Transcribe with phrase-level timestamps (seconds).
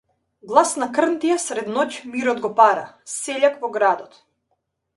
[0.51, 4.21] Гласна крнтија сред ноќ мирот го пара -сељак во градот.